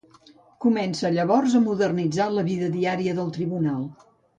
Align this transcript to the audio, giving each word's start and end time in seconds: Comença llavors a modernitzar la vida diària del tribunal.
Comença 0.65 1.11
llavors 1.19 1.55
a 1.61 1.63
modernitzar 1.67 2.31
la 2.41 2.49
vida 2.51 2.75
diària 2.81 3.19
del 3.23 3.35
tribunal. 3.41 3.91